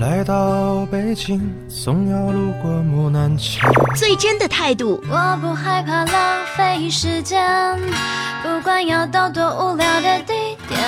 [0.00, 3.68] 来到北京，总要路过木南桥。
[3.94, 7.40] 最真的态度，我不害怕浪费时间，
[8.42, 10.34] 不管要到多无聊的地
[10.68, 10.80] 点。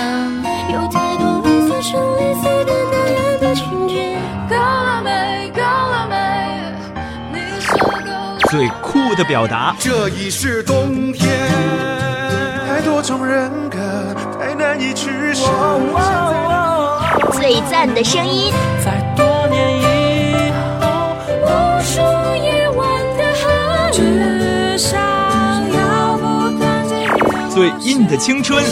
[0.73, 4.19] 有太多类似生离死别男人的情节。
[4.51, 5.51] 够了没？
[5.55, 6.19] 够了没？
[7.33, 8.41] 你说够了没？
[8.51, 11.49] 最酷的表达，这已是冬天，
[12.67, 13.79] 太多种人格，
[14.39, 15.47] 太难以取舍。
[17.39, 18.51] 最赞的声音，
[18.83, 21.45] 在多年以后，无
[21.83, 22.01] 数
[22.43, 23.45] 夜晚的河
[23.93, 24.99] 只想
[25.71, 26.25] 要不
[26.59, 28.65] 断地流最硬的青春，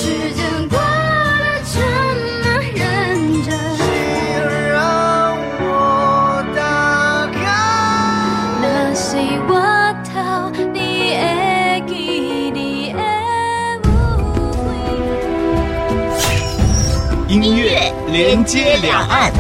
[18.34, 19.32] 连接两岸。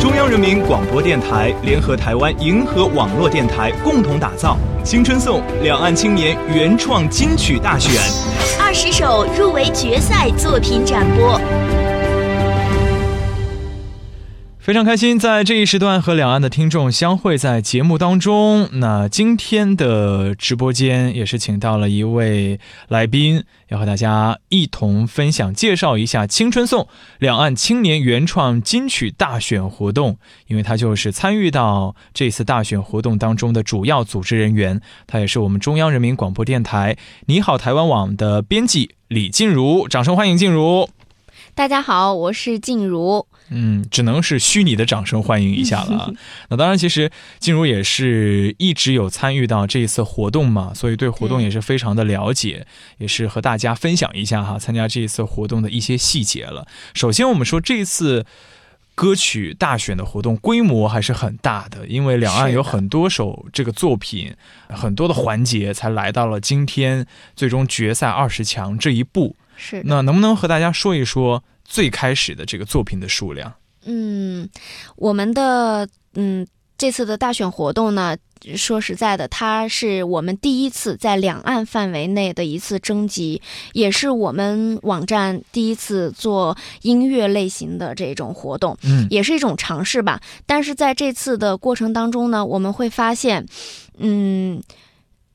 [0.00, 7.92] 中央人民广播电台联合台湾银河网络电台共同打造《青春颂》两岸青年原创金曲大选。
[8.58, 11.38] 二十首入围决赛作品展播。
[14.62, 18.68] 非常开心，在这一时段和两岸的听众相会在节目当中。
[18.74, 26.84] 那今天的直播间也是请到了一位来宾，要和大家一同分享、介绍一下《青春颂》
[27.18, 36.94] 两岸青年原创金曲大选活动，因为他就是参与到这次大选活动当中的主要组织人员，他也是我们中央人民广播电台
[37.26, 40.88] 《你好台湾网》的编辑李静茹，掌声欢迎静茹。
[41.52, 43.26] 大家好，我是静茹。
[43.54, 46.10] 嗯，只能是虚拟的掌声欢迎一下了啊。
[46.50, 52.66] 那当然，其实静茹也是一直有参与到这一次活动嘛，所以对活动也是非常的了解，
[52.98, 56.66] 也是和大家分享一下哈，参加这一次活动的一些细节了。
[56.94, 58.24] 首先，我们说这一次。
[58.94, 64.34] 歌曲大选的活动规模还是很大的，因为两岸有很多首这个作品，
[64.68, 69.34] 很多的环节才来到了今天最终决赛二十强这一步。
[69.56, 73.52] 是，那能不能和大家说一说最开始的这个作品的数量？
[73.84, 74.48] 嗯，
[74.96, 76.46] 我们的嗯
[76.78, 78.16] 这次的大选活动呢，
[78.56, 83.40] 说实在的，它是我们第一次在两岸范围内的一次征集，
[83.72, 88.76] 也是我们网站第一次做音乐类型的这种活动。
[88.82, 90.20] 嗯也是一种尝试吧。
[90.46, 93.46] 但是在这次的过程当中呢，我们会发现，
[93.98, 94.62] 嗯。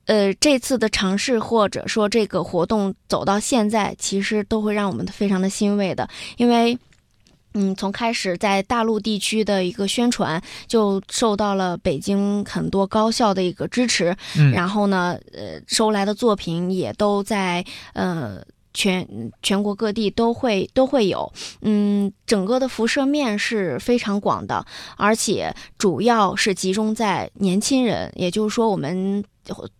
[0.08, 6.76] 呃，这次的尝试或者说这个活动走到现在，其实都会让我们非常的欣慰的，因为。
[7.54, 17.64] 嗯，从开始在大陆地区的一个宣传，就受到了北京很多高校的一个支持，嗯然后呢，呃，收来的作品也都在
[17.94, 18.38] 呃
[18.74, 19.04] 全
[19.42, 21.32] 全国各地都会都会有，
[21.62, 24.64] 嗯，整个的辐射面是非常广的，
[24.98, 29.24] 而且主要是集中在年轻人，也就是说我们。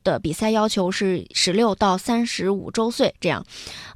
[0.04, 3.44] 的比赛要求是十六到三十五周岁这样，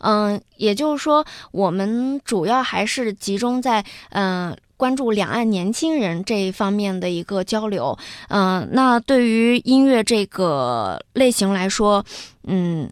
[0.00, 7.97] 嗯，也就是说，我们主要还是集中在嗯、关注两岸年轻人这一方面的一个交流。
[8.28, 12.04] 嗯、那对于音乐这个类型来说，
[12.44, 12.91] 嗯，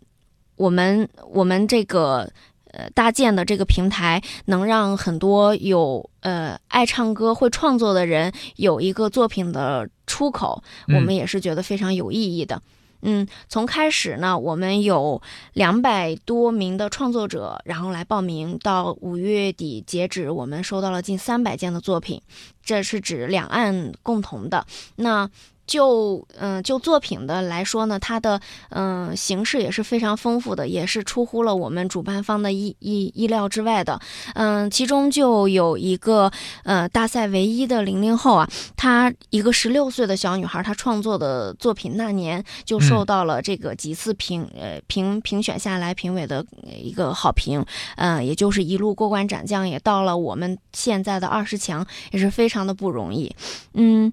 [0.57, 2.31] 我们我们这个。
[2.73, 12.61] 呃，搭建的这个平台能让很多有呃爱唱歌、会创作的人有一个作品的出口，嗯我们也是觉得非常有意义的。
[13.03, 15.23] 嗯，从开始呢，我们有
[15.55, 22.21] 两百多名的创作者，然后来报名，到五月底截止，我们收到了近三百件的作品，
[22.63, 24.67] 这是指两岸共同的。
[24.97, 25.31] 那
[25.71, 34.01] 就嗯、就作品的来说呢，它的嗯、形式也是非常丰富的，也是出乎了我们主办方的意意意料之外的。
[34.35, 36.29] 嗯、其中就有一个
[36.65, 47.65] 呃大赛唯一的零零后啊，她一个十六岁的小女孩，她创作的作品那年就受到了这个几次评呃评评选下来评委的呃一个好评，
[47.95, 53.33] 嗯，也就是一路过关斩将，也到了我们现在的二十强，也是非常的不容易。
[53.75, 54.11] 嗯，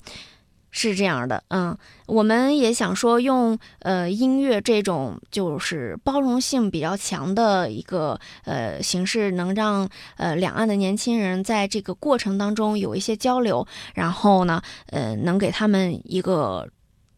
[0.69, 1.75] 是这样的，嗯，
[2.05, 13.65] 我们也想说用呃音乐这种就是包容性比较强的一个呃形式，能让呃两岸的年轻人在这个过程当中有一些交流，
[13.95, 16.67] 然后呢，呃，能给他们一个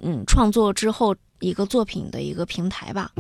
[0.02, 3.12] 嗯创作之后一个作品的一个平台吧。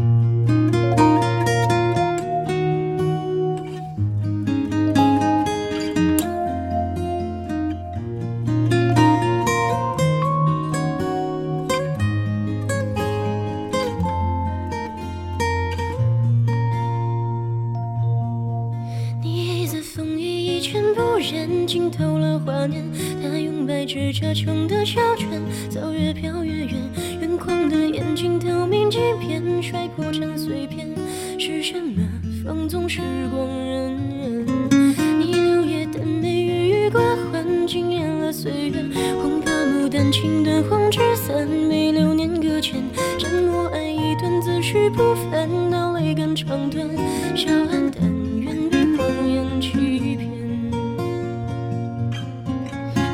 [31.82, 32.02] 么
[32.44, 34.76] 放纵时光荏苒？
[35.18, 37.00] 你柳叶的美，郁郁寡
[37.32, 38.84] 欢，惊艳了岁月。
[39.22, 42.84] 红发牡丹，情断黄纸伞，被流年搁浅。
[43.18, 46.88] 沉默爱一段，自是不凡，到泪干肠断，
[47.36, 48.02] 笑黯淡，
[48.40, 49.70] 远比谎言欺
[50.16, 50.30] 骗。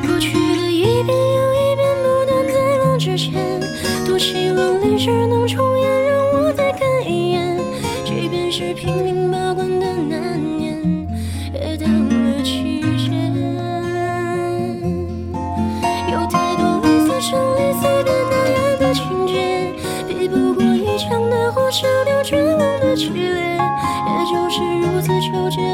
[0.06, 2.54] 过去的一遍又一遍，不断在
[2.84, 3.60] 梦之前。
[4.06, 6.05] 多希望历史能重演，
[22.96, 23.56] 望的炽烈。
[24.06, 25.65] 也就是如此纠结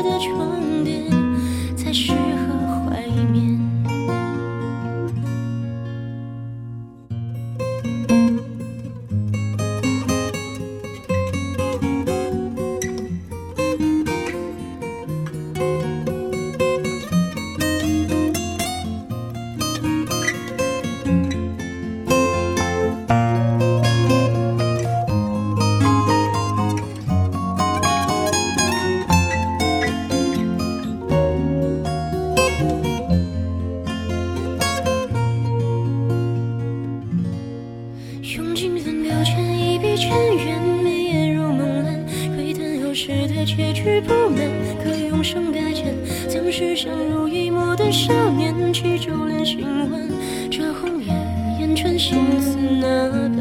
[43.44, 44.50] 结局不能，
[44.82, 45.94] 可永生改签。
[46.28, 50.08] 曾是相濡以沫的少年，去周连心欢，
[50.50, 51.12] 这红叶
[51.58, 53.32] 言穿心思那般。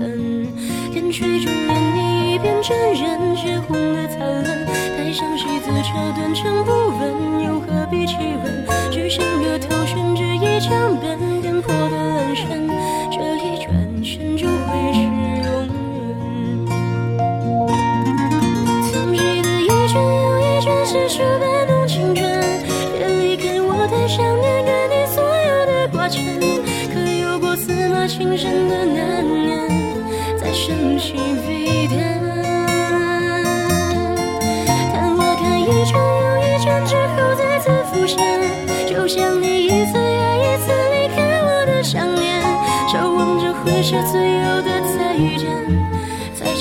[0.94, 4.66] 烟水中念你一遍沾染血红的灿烂，
[4.98, 7.21] 台上戏子扯断肠不问，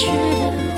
[0.01, 0.70] 觉得。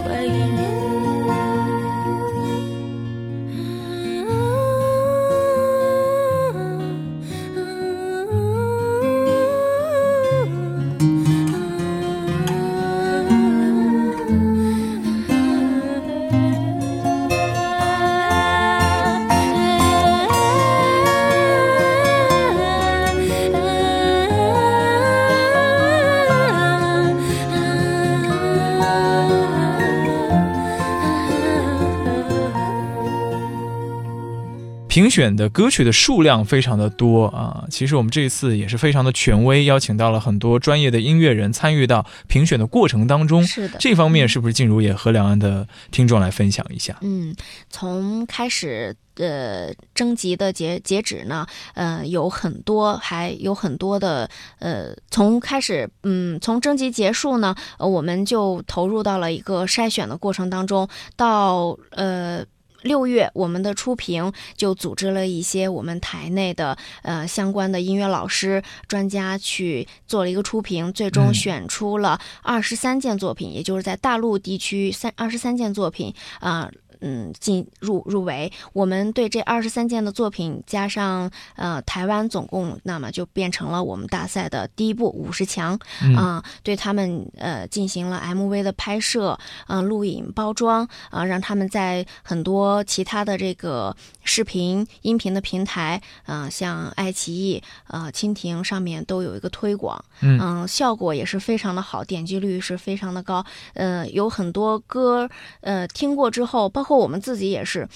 [34.93, 43.43] 评选的歌曲的数量非常的多啊，其实我们这一次也是非常的权威，邀请到了很多专业的音乐人参与到评选的过程当中。
[43.43, 46.99] 是的，这方面是不是静茹也和两岸的听众来分享一下？
[47.01, 47.35] 嗯，
[47.71, 62.45] 从开始呃征集的截截止呢，呃有很多，还有很多的呃，从开始嗯从征集结束呢，呃我们就投入到了一个筛选的过程当中，到呃。
[62.83, 76.71] 六月，我们的初评就组织了一些我们台内的呃相关的音乐老师、专家去做了一个初评，最终嗯选出了二十三件作品，也就是在大陆地区三二十三件作品啊。
[77.03, 86.17] 嗯，进入入围，我们对这二十三件的作品加上呃台湾，总共那么就变成了我们大赛的第一步五十强嗯。
[86.17, 100.39] 啊、对他们呃进行了 MV 的拍摄，嗯、录影、包装啊、让他们在很多其他的这个视频、音频的平台，啊、像爱奇艺、呃蜻蜓上面都有一个推广，嗯。
[100.41, 103.45] 嗯，效果也是非常的好，点击率是非常的高。
[103.75, 105.29] 呃，有很多歌，
[105.61, 107.89] 呃，听过之后，包括我们自己也是，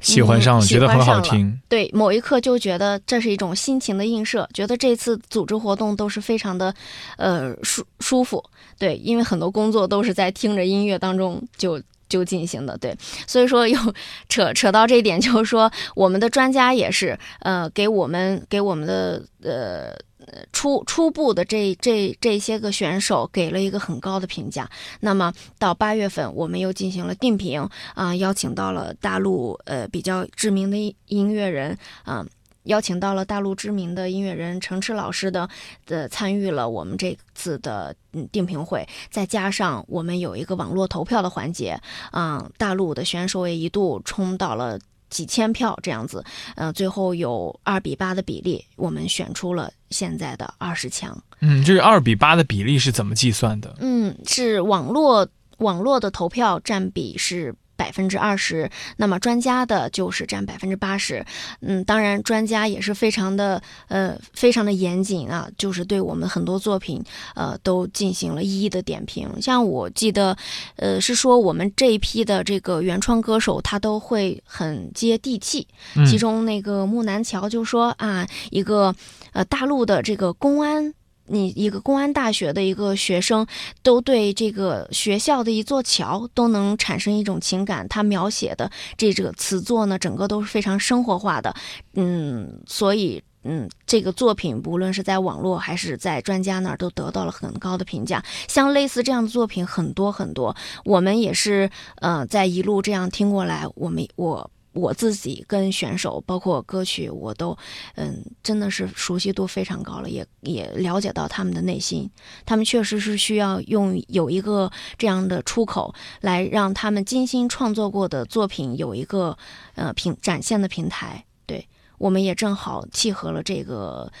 [0.00, 1.60] 喜欢上了，嗯觉得很好听。
[1.68, 6.74] 对某一刻就觉得这是一种心情的映射，觉得这次组织活动都是非常的，
[7.16, 8.42] 呃舒舒服。
[8.78, 11.80] 对，因为很多工作都是在听着音乐当中就。
[12.08, 12.96] 就进行的，对，
[13.26, 13.76] 所以说有
[14.30, 20.15] 扯扯到这一点，就是说我们的专家也是，呃，给我们给我们的呃呃
[20.52, 24.68] 初初步的这这这些个选手给了一个很高的评价。
[25.00, 32.26] 那么到八月份，我们又进行了定评啊、邀请到了大陆呃比较知名的音乐人啊。
[32.64, 35.48] 邀请到了大陆知名的音乐人程驰老师的
[35.86, 41.80] 的参与了我们这次的嗯定评会，再加上我们有一个网络投票的环节，
[42.10, 44.80] 啊、大陆的选手也一度冲到了。
[45.16, 46.22] 几千票这样子，
[46.56, 51.16] 呃，最后有二比八的比例，我们选出了现在的二十强。
[51.40, 53.74] 嗯，这个二比八的比例是怎么计算的？
[53.80, 61.24] 嗯，是网络网络的投票占比是百分之二十，那么专家的就是占百分之八十。
[61.60, 67.02] 嗯，当然专家也是非常的呃非常的严谨啊，就是对我们很多作品
[67.34, 69.28] 呃都进行了一一的点评。
[69.40, 70.36] 像我记得
[70.76, 78.94] 呃是说我们这一批的这个原创歌手他都会很接地气，嗯其中那个木南桥就说啊，一个
[79.32, 80.94] 呃大陆的这个公安。
[81.26, 83.46] 你一个公安大学的一个学生，
[83.82, 87.86] 都对这个学校的一座桥都能产生一种情感。
[87.88, 91.54] 他描写的这这个词作呢，整个都是非常生活化的，
[91.94, 93.22] 嗯，所以。
[93.48, 98.20] 嗯，这个作品无论是在网络还是在专家那儿，都得到了很高的评价。
[98.48, 107.56] 像类似这样的作品很多很多，我们也是呃，在一路这样听过来，我们我我自己跟选手，包括歌曲，我都
[107.94, 112.08] 嗯，真的是熟悉度非常高了，也也了解到他们的内心。
[112.44, 119.36] 他们确实是需要用有一个这样的出口，来让他们精心创作过的作品有一个
[119.74, 121.24] 呃平展现的平台。
[121.46, 121.66] 对，
[121.96, 124.12] 我们也正好契合了这个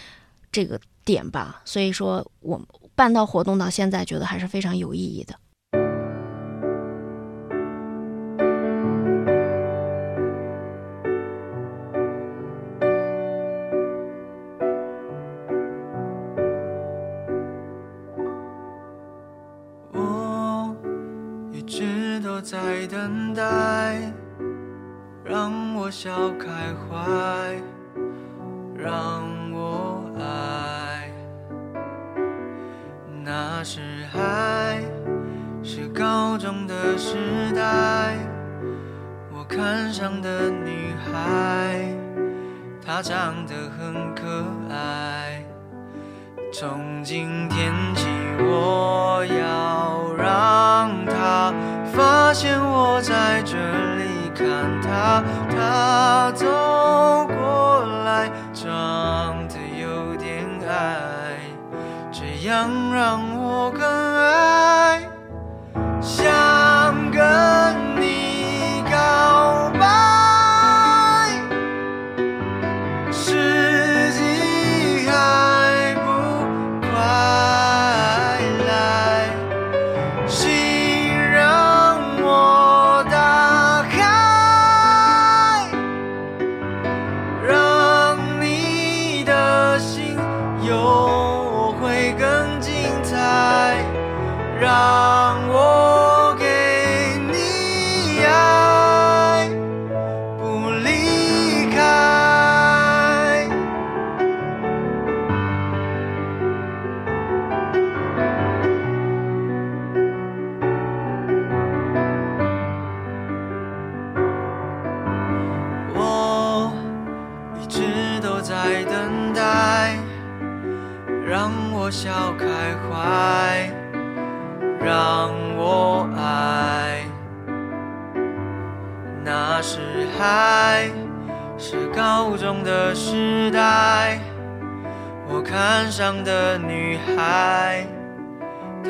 [0.50, 2.60] 这个点吧，所以说我
[2.94, 5.34] 办到活动到现在，觉得还是非常有意义的。
[22.48, 23.42] 在等待，
[25.24, 26.48] 让我笑开
[26.78, 27.60] 怀，
[28.76, 31.10] 让我爱。
[33.24, 33.80] 那时
[34.12, 34.80] 还
[35.64, 37.16] 是高中的时
[37.52, 38.16] 代，
[39.34, 41.92] 我看上的女孩，
[42.80, 45.44] 她长得很可爱。
[46.52, 48.06] 从今天起，
[48.38, 49.95] 我要
[52.26, 56.44] 发现我在这里看他，他走
[57.28, 61.38] 过来，长得有点矮，
[62.10, 64.55] 这样让我更爱，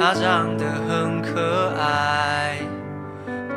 [0.06, 2.58] 她长得很可爱。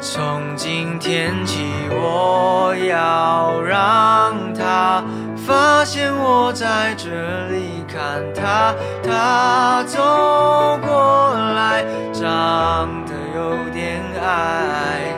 [0.01, 5.03] 从今天起，我要让她
[5.37, 7.07] 发现我在这
[7.49, 9.99] 里看她，她走
[10.81, 15.13] 过来，长得有点矮，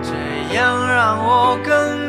[0.00, 2.05] 这样让我更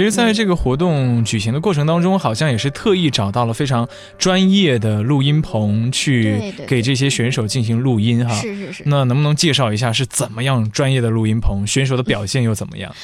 [0.00, 8.34] 其实，在这个活动举行的过程当中，好像也是特意找到了非常专业的录音棚，去给这些选手进行录音哈。
[8.34, 8.82] 是是是。
[8.86, 11.66] 那能不能介绍一下是怎么样专业的录音棚？
[11.66, 12.90] 选手的表现又怎么样？
[12.90, 12.96] 嗯，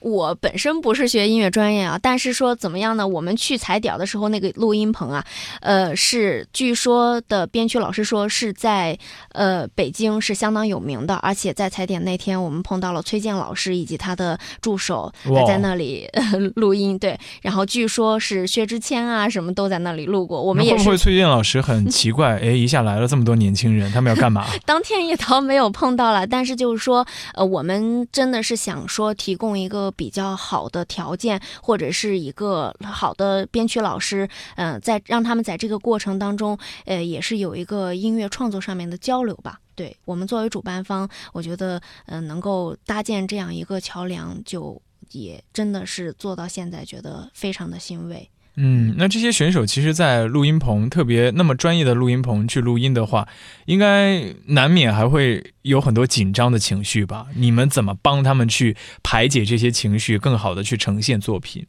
[0.00, 3.06] 我本身不是学音乐专业啊，但是说怎么样呢？
[3.06, 5.24] 我们去踩点的时候，那个录音棚啊，
[5.60, 8.98] 呃，是据说的编曲老师说是在
[9.32, 16.22] 呃北京是相当有名的，而且在踩点那天，我们碰到了崔健老师以及他的助手哇还在那里、呃、
[16.56, 22.38] 录音，对，然后据说是薛之谦啊什么都在那里录过，我们也不会崔健老师很奇怪？
[22.40, 24.46] 哎，一下来了这么多年轻人，他们要干嘛？
[24.66, 39.60] 当天也倒没有碰到了，但是就是说，呃，我们真的是想说提提供一个比较好的条件，或者是一个好的编曲老师，嗯、在让他们在这个过程当中，呃，也是有一个音乐创作上面的交流吧。
[39.74, 44.80] 对我们作为主办方，我觉得，嗯、能够搭建这样一个桥梁，就
[45.10, 48.30] 也真的是做到现在，觉得非常的欣慰。
[48.60, 53.28] 嗯，那这些选手其实，在录音棚特别那么专业的录音棚去录音的话，
[53.66, 57.26] 应该难免还会有很多紧张的情绪吧？
[57.36, 61.64] 你们怎么帮他们去排解这些情绪，更好的去呈现作品？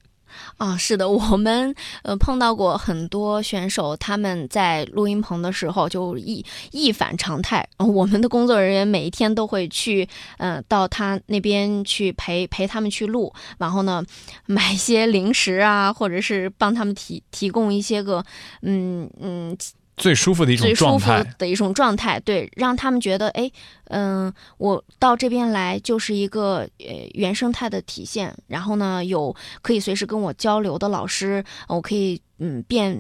[0.57, 7.67] 啊，是的，我们呃碰到过很多选手，他们在录音棚的时候就一一反常态。
[7.77, 14.03] 呃我们的工作人员每一天都会去，嗯，到他那边去陪陪他们去录，然后呢，
[14.45, 18.23] 买一些零食啊，或者是帮他们提提供一些个，
[18.61, 19.57] 嗯嗯，
[19.99, 21.35] 最舒服的一种最舒服状态。
[21.37, 23.51] 的一种状态，对，让他们觉得，哎，
[23.89, 28.35] 嗯、我到这边来就是一个呃原生态的体现。
[28.47, 32.97] 然后呢，有可以随时跟我交流的老师，呃我可以嗯变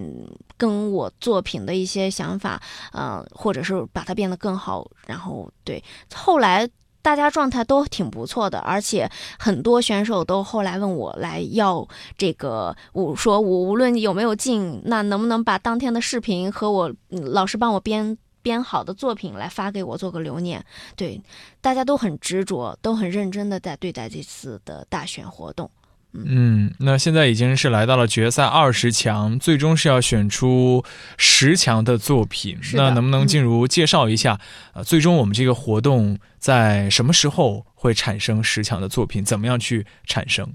[0.57, 4.85] 跟我作品的一些想法，呃，或者是把它变得更好。
[5.07, 5.83] 然后对，
[6.13, 6.69] 后来。
[7.09, 20.63] 大家状态都挺不错的，而且很多选手都后来问我来要这个，我说我无论有没有进，那能不能把当天的视频和我、老师帮我编编好的作品来发给我做个留念？
[20.95, 21.19] 对，
[21.61, 25.67] 大家都很执着，都很认真的在对待这次的大选活动。
[26.11, 30.83] 嗯，那现在已经是来到了决赛二十强，最终是要选出
[31.17, 32.57] 十强的作品。
[32.73, 34.39] 那能不能进入介绍一下？
[34.73, 39.23] 呃，最终我们这个活动在什么时候会产生十强的作品？
[39.23, 40.51] 怎么样去产生？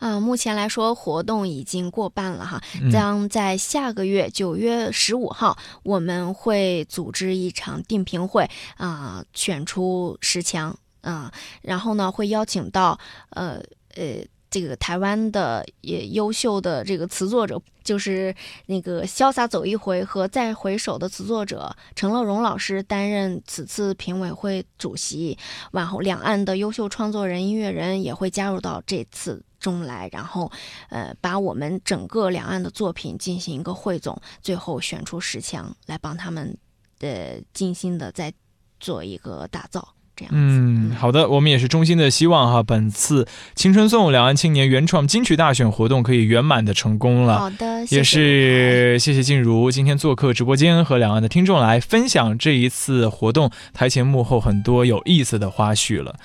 [0.00, 11.32] 啊、目前来说，活动已经过半了哈，嗯将在下个月九月十五号，我们会组织一场定评会啊、选出十强啊、
[11.62, 12.98] 然后呢，会邀请到
[13.30, 13.62] 呃
[13.94, 14.26] 呃。
[14.50, 18.34] 这个台湾的也优秀的这个词作者，就是
[18.66, 25.36] 那个《潇洒走一回》和《再回首》的词作者陈乐融老师担任此次评委会主席，
[25.72, 30.50] 然后两岸的优秀创作人、音乐人也会加入到这次中来，然后
[30.88, 36.56] 呃，把我们整个两岸的作品进行一个汇总，最后选出十强来帮他们
[37.00, 38.32] 呃精心的再
[38.80, 39.94] 做一个打造。
[40.18, 47.38] 这样子，嗯，好的，我们也是衷心的希望哈，本次青春颂两岸青年原创金曲大选活动可以圆满的成功了。
[47.38, 56.16] 好的，谢谢也是谢谢静茹今天做客直播间，和两岸的听众来分享这一次活动台前幕后很多有意思的花絮了。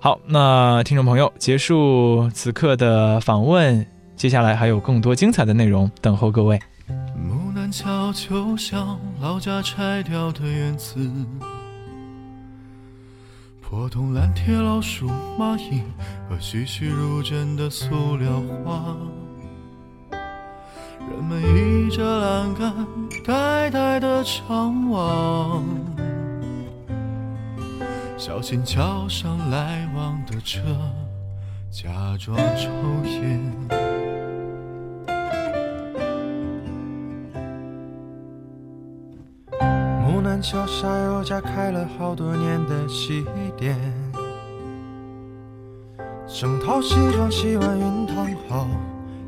[0.00, 3.84] 好，那听众朋友，结束此刻的访问，
[4.14, 6.58] 接下来还有更多精彩的内容等候各位。
[7.16, 11.00] 木南桥就像老家拆掉的院子，
[13.70, 15.82] 破铜烂铁、老鼠、蚂蚁
[16.26, 18.96] 和栩栩如生的塑料花。
[20.10, 22.72] 人们倚着栏杆，
[23.26, 25.62] 呆呆地张望，
[28.16, 30.62] 小心桥上来往的车，
[31.70, 32.70] 假装抽
[33.04, 33.47] 烟。
[40.50, 43.22] 桥下有家开了好多年的西
[43.54, 43.76] 点，
[46.26, 48.66] 整套西装洗完熨烫好，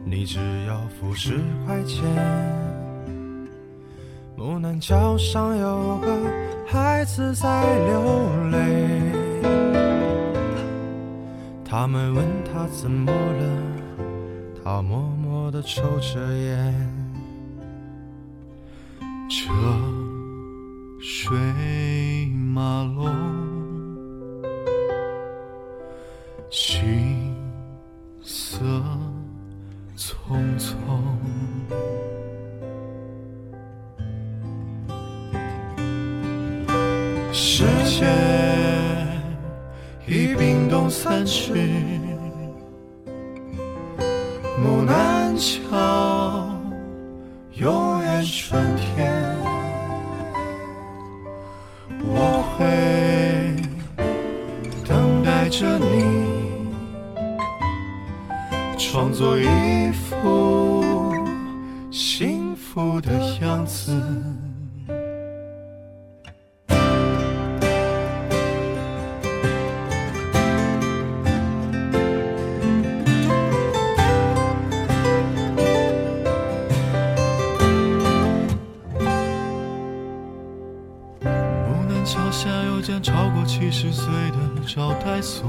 [0.02, 2.08] 你只要付十块钱。
[4.34, 6.16] 木南桥上有个
[6.66, 8.02] 孩子在流
[8.50, 9.12] 泪，
[11.62, 13.62] 他们问他怎么了，
[14.64, 16.74] 他默默地抽着烟。
[19.28, 19.52] 车
[21.30, 23.08] 水马龙，
[26.50, 27.36] 行
[28.20, 28.58] 色
[29.96, 30.10] 匆
[30.58, 30.74] 匆。
[37.32, 38.06] 世界
[40.08, 41.54] 已冰冻三尺，
[44.60, 46.50] 木兰桥，
[47.52, 49.39] 永远春天。
[82.90, 85.46] 间超过七十岁的招待所，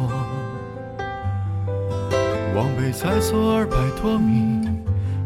[2.56, 4.70] 往北再走二百多米，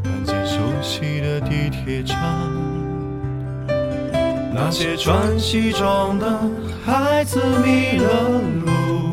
[0.01, 2.17] 看见熟悉的地铁站。
[4.53, 6.39] 那些穿西装的
[6.85, 8.07] 孩子迷了
[8.65, 9.11] 路，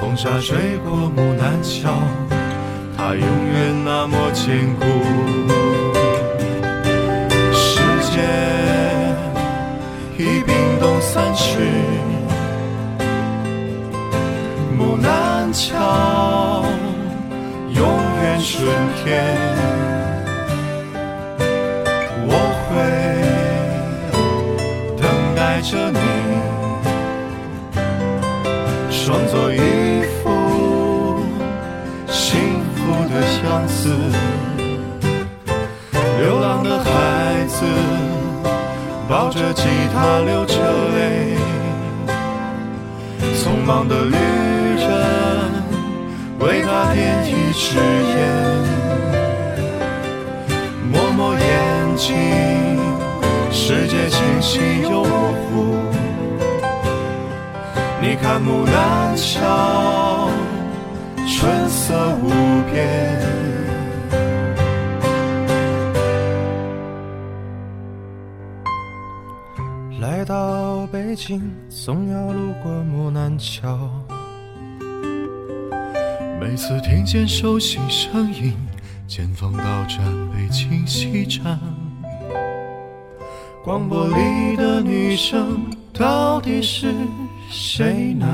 [0.00, 1.92] 风沙吹过木南桥，
[2.96, 6.01] 它永远那么坚固。
[11.32, 11.58] 冻三尺，
[14.76, 16.62] 木南桥
[17.70, 17.88] 永
[18.22, 18.68] 远春
[19.02, 19.24] 天。
[22.28, 22.30] 我
[22.68, 22.70] 会
[25.00, 25.02] 等
[25.34, 25.98] 待着你，
[28.90, 29.56] 创作一
[30.20, 30.30] 副
[32.08, 33.80] 幸福的相思。
[36.20, 36.90] 流浪的孩
[37.48, 37.64] 子
[39.08, 40.54] 抱着吉他流着
[40.94, 41.21] 泪，
[43.42, 44.88] 匆忙的旅人
[46.38, 48.20] 为他点一支烟，
[50.92, 52.14] 抹抹眼睛，
[53.50, 55.74] 世界清晰又模糊。
[58.00, 60.30] 你看木兰桥，
[61.26, 62.30] 春色无
[62.72, 63.61] 边。
[70.24, 73.90] 到北京，总要路过木南桥。
[76.40, 78.54] 每次听见熟悉声音，
[79.06, 81.58] 前方到站北京西站。
[83.64, 86.92] 广播里的女声到底是
[87.48, 88.26] 谁呢？